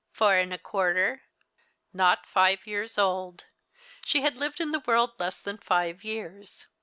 "Four 0.11 0.33
and 0.37 0.51
a 0.51 0.57
quarter." 0.57 1.21
Not 1.93 2.25
five 2.25 2.65
years 2.65 2.97
old. 2.97 3.45
She 4.03 4.21
had 4.21 4.35
lived 4.35 4.59
in 4.59 4.71
the 4.71 4.79
world 4.79 5.11
less 5.19 5.39
than 5.39 5.59
five 5.59 6.03
years. 6.03 6.65